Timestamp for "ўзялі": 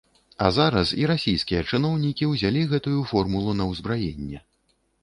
2.33-2.67